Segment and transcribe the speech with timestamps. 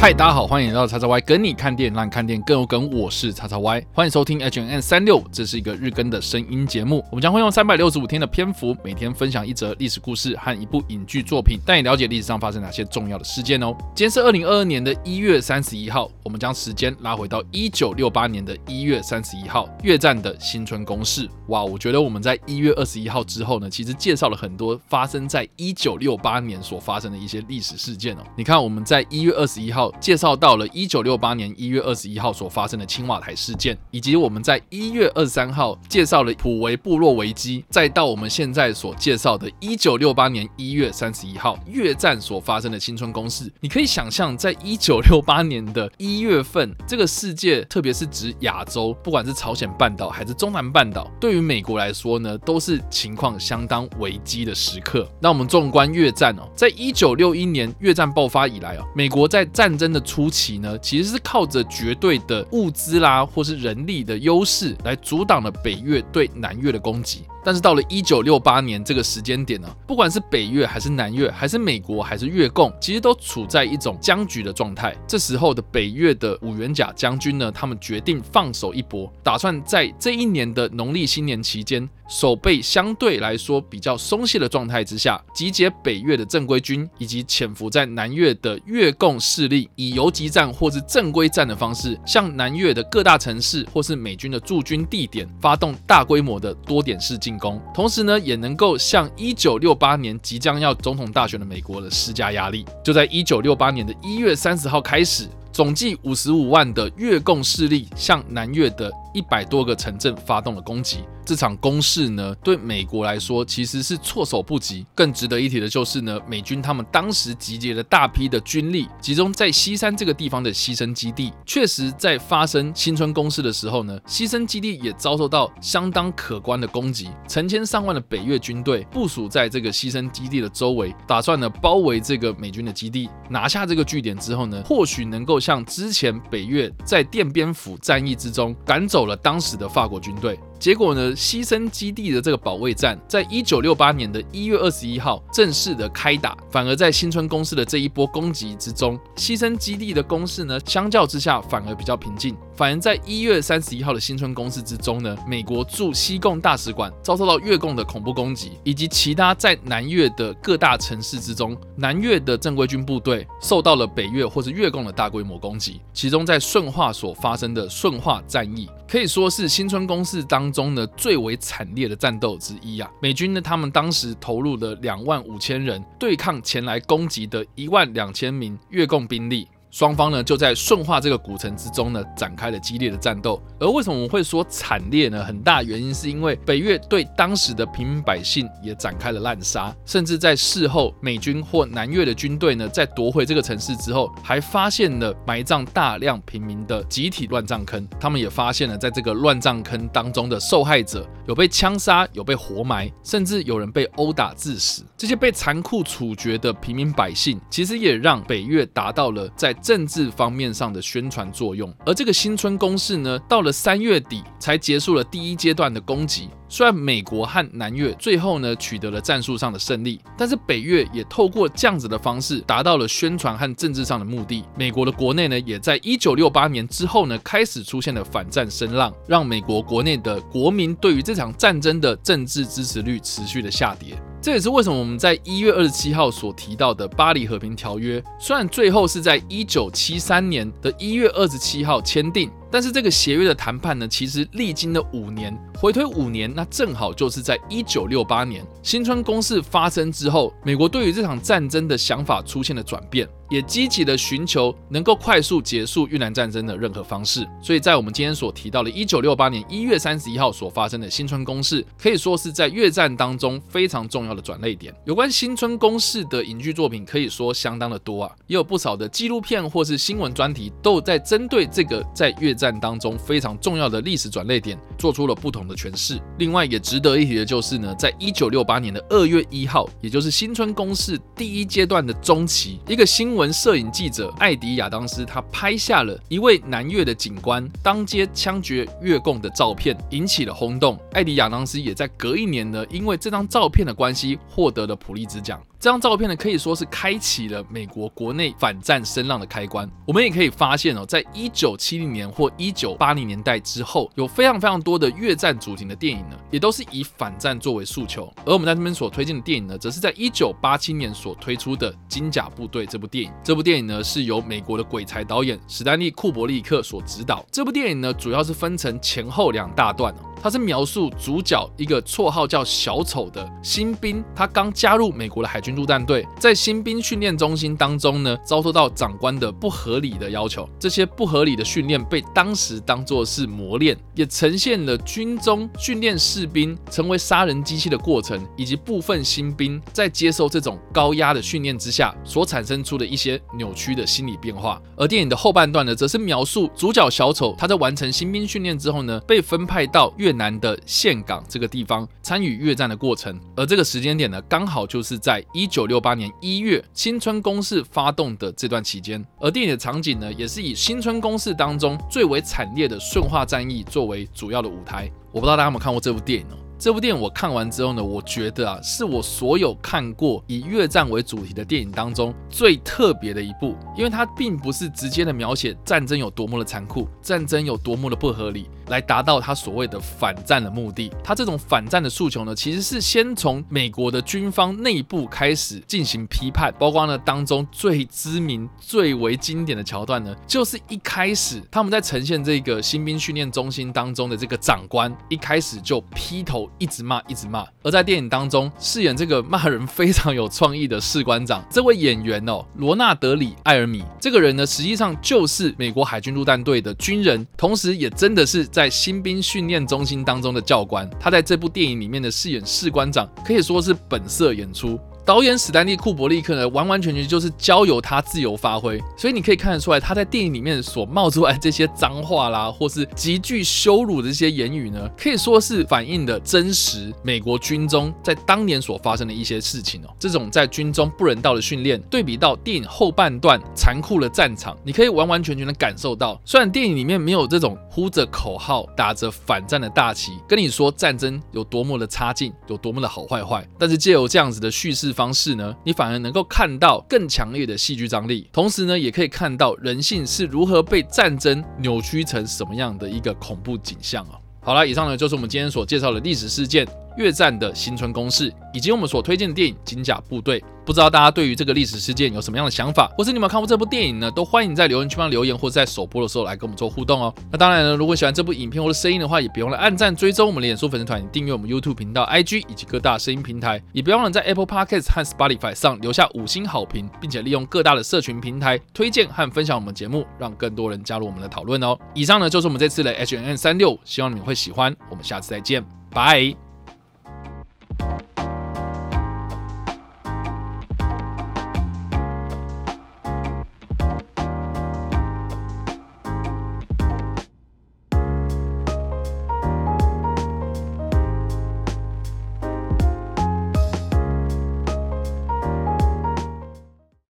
[0.00, 2.88] 嗨，大家好，欢迎来到叉叉 Y 跟你看电影，让你看电影更有梗。
[2.90, 7.04] 我是叉叉 Y，欢迎收听 H N N 三六，这是一个日更的声音节目。
[7.10, 13.76] 我们将会用三百六十五天的篇幅，每天分享一则历史故事和一部影剧作品，带你了解历史上发生哪些重要的事件哦。
[13.94, 21.28] 今天是二零二二年的一月三十一号，我们将时间拉回到一九六八年的一月三十一号，越战的新春攻势。
[21.48, 28.20] 哇，我觉得我们在一月二十一号之后呢，其实介绍了很多发生在一九六八年所发生的一些历史事件哦。
[28.34, 29.89] 你看，我们在一月二十一号。
[30.00, 43.50] 介绍到了一九六八年一月二十一号所发生的青瓦台事件，以及我们在一月二十三号介绍了普维部落危机，再到我们现在所介绍的一九六八年一月三十一号越战所发生的青春攻势。
[43.60, 55.08] 你可以想象，在一九六八年的一月份，这个世界，特别是指亚洲，不管是朝鲜半岛还是中南半岛，对于美国来说呢，都是情况相当危机的时刻。
[55.20, 67.24] 那我们纵观越战哦，在一九六一年越战爆发以来哦，美国在战争的初期呢，其实是靠着绝对的物资啦，或是人力的优势来阻挡了北越对南越的攻击。
[67.42, 74.94] 但是到了一九六八年这个时间点呢，不管是北越还是南越，还是美国还是越共，其实都处在一种僵局的状态。
[75.06, 81.88] 这时候的北越的五元甲将军呢，他们决定放手一搏，打算在这一年的农历新年期间。
[82.10, 102.66] 守备相对来说比较松懈的状态之下，集结北越的正规军以及潜伏在南越的越共势力，以游击战或是正规战的方式，向南越的各大城市或是美军的驻军地点发动大规模的多点式进攻，同时呢，也能够向一九六八年即将要总统大选的美国的施加压力。
[102.84, 105.28] 就在一九六八年的一月三十号开始。
[105.52, 110.98] 总计五十五万的越共势力向南越的一百多个城镇发动了攻击。
[111.24, 114.84] 这场攻势呢，对美国来说其实是措手不及。
[114.94, 121.32] 更值得一提的就是呢，美军他们当时集结了大批的军力，集中在西山这个地方的牺牲基地。
[121.46, 127.08] 确实，在发生新春攻势的时候呢，牺牲基地也遭受到相当可观的攻击。
[127.28, 135.39] 成千上万的北越军队部署在这个牺牲基地的周围，打算呢包围这个美军的基地，拿下这个据点之后呢，或许能够。
[135.40, 140.38] 像之前北越在奠边府战役之中赶走了当时的法国军队。
[140.60, 141.10] 结果呢？
[141.16, 152.36] 牺牲基地的这个保卫战，在一九六八年的一月二十一号正式的开打，反而在新春攻势的这一波攻击之中，牺牲基地的攻势呢，相较之下反而比较平静。
[152.54, 165.80] 反而在一月三十一号的新春攻势之中呢，美国驻西贡大使馆遭受到越共的恐怖攻击，以及其他在南越的各大城市之中，南越的正规军部队受到了北越或是越共的大规模攻击。
[165.94, 170.50] 其中在顺化所发生的顺化战役，可以说是新春攻势当。
[170.52, 179.46] 中呢最为惨烈的战斗之一啊，美军呢他们当时投入了两万五千人对抗前来攻击的一万两千名越共兵力。
[179.70, 185.24] 双方呢就在顺化这个古城之中呢展开了激烈的战斗，而为什么我们会说惨烈呢？
[185.24, 197.86] 很大原因是因为北越对当时的平民百姓也展开了滥杀，甚至在事后美军或南越的军队呢在夺回这个城市之后，还发现了埋葬大量平民的集体乱葬坑。
[198.00, 204.84] 他们也发现了在这个乱葬坑当中的受害者有被枪杀，有被活埋，甚至有人被殴打致死。
[204.96, 216.28] 这些被残酷处决的平民百姓，其实也让北越达到了在政治方面上的宣传作用，而这个新春攻势呢，到了三月底才结束了第一阶段的攻击。
[216.48, 224.44] 虽然美国和南越最后呢取得了战术上的胜利，但是北越也透过这样子的方式达到了宣传和政治上的目的。
[224.56, 233.96] 美国的国内呢，也在一九六八年之后呢，开始出现了反战声浪，让美国国内的国民对于这场战争的政治支持率持续的下跌。
[234.22, 242.30] 这也是为什么我们在一月二十七号所提到的巴黎和平条约，虽然最后是在一九七三年的一月二十七号签订。
[242.50, 253.08] 但是这个协约的谈判呢，其实历经了五年，回推五年，那正好就是在一九六八年新春攻势发生之后，美国对于这场战争的想法出现了转变。
[253.30, 264.74] 也积极的寻求能够快速结束越南战争的任何方式，所以在我们今天所提到的1968年1月31号所发生的新春攻势，可以说是在越战当中非常重要的转捩点。
[264.84, 272.60] 有关新春攻势的影剧作品可以说相当的多啊，也有不少的纪录片或是新闻专题都有在针对这个在越战。
[272.60, 275.98] 当中非常重要的历史转捩点，做出了不同的诠释。
[276.18, 290.78] 另外也值得一提的就是呢，在一九六八年的二月一号，也就是新春攻势第一阶段的中期，一个新闻摄影记者艾迪亚当斯他拍下了一位南越的警官当街枪决越共的照片，引起了轰动。
[290.92, 295.40] 艾迪亚当斯也在隔一年呢，因为这张照片的关系，获得了普利兹奖。
[295.58, 299.70] 这张照片呢，可以说是开启了美国国内反战声浪的开关。
[299.86, 308.12] 我们也可以发现哦，在一九七零年或一九八零年代之后，有非常非常多的越战主题的电影呢，也都是以反战作为诉求。
[308.24, 313.12] 而我们在这边所推荐的电影呢，则是在一九八七年所推出的《金甲部队》这部电影。
[313.22, 317.24] 这部电影呢，是由美国的鬼才导演史丹利·库伯利克所执导。
[317.30, 330.46] 这部电影呢，主要是分成前后两大段它是描述主角一个绰号叫小丑的新兵，他刚加入美国的海军陆战队，在新兵训练中心当中呢，遭受到长官的不合理的要求。
[330.58, 344.60] 这些不合理的训练被当时当作是磨练，也呈现了军中训练士兵成为杀人机器的过程，以及部分新兵在接受这种高压的训练之下所产生出的一些扭曲的心理变化。
[344.76, 364.90] 而电影的后半段呢，则是描述主角小丑他在完成新兵训练之后呢，被分派到越南的岘港这个地方参与越战的过程，而这个时间点呢，刚好就是在一九六八年一月新春攻势发动的这段期间，而电影的场景呢，也是以新春攻势当中最为惨烈的顺化战役作为主要的舞台。
[365.12, 366.36] 我不知道大家有没有看过这部电影哦？
[366.60, 380.92] 这部电影我看完之后呢，我觉得啊，是我所有看过以越战为主题的电影当中最特别的一部，因为它并不是直接的描写战争有多么的残酷，战争有多么的不合理，来达到他所谓的反战的目的。
[381.02, 396.49] 他这种反战的诉求呢，其实是先从美国的军方内部开始进行批判，包括呢当中最知名、最为经典的桥段呢，就是一开始他们在呈现这个新兵训练中心当中的这个长官，一开始就劈头。
[396.58, 397.46] 一直骂，一直骂。
[397.62, 410.88] 而在电影当中饰演这个骂人非常有创意的士官长，这位演员哦，罗纳德里埃尔米，这个人呢，实际上就是美国海军陆战队的军人，同时也真的是在新兵训练中心当中的教官。
[410.98, 414.78] 他在这部电影里面的饰演士官长，可以说是本色演出。
[415.04, 429.88] 导演史丹利·库伯利克呢，完完全全就是交由他自由发挥，所以你可以看得出来，他在电影里面所冒出来这些脏话啦，或是极具羞辱的这些言语呢，可以说是反映的真实美国军中在当年所发生的一些事情哦。
[429.98, 444.89] 这种在军中不人道的训练，对比到电影后半段残酷的战场，你可以完完全全的感受到，虽然电影里面没有这种呼着口号、打着反战的大旗，跟你说战争有多么的差劲，有多么的好坏坏，但是借由这样子的叙事。
[444.92, 454.18] 方式呢，你反而能够看到更强烈的戏剧张力，同时呢，也可以看到人性是如何被战争扭曲成什么样的一个恐怖景象啊！
[454.42, 456.66] 好了，以上呢就是我们今天所介绍的历史事件。
[456.96, 464.10] 越战的新春攻势，以及我们所推荐的电影《金甲部队》，不知道大家对于这个历史事件有什么样的想法，或是你们看过这部电影呢？
[464.10, 467.14] 都欢迎在留言区方留言，或者在首播的时候来跟我们做互动哦。
[467.30, 481.78] 那当然呢，如果喜欢这部影片或者声音的话，也别忘了按赞、追踪我们的脸书粉丝团、订阅我们 YouTube 频道、IG 以及各大声音平台，也别忘了在 Apple Podcast 和 Spotify 上留下五星好评，并且利用各大的社群平台推荐和分享我们节目，让更多人加入我们的讨论哦。
[481.94, 484.74] 以上呢就是我们这次的 H N N 三六，希望你们会喜欢。
[484.90, 486.49] 我们下次再见，拜。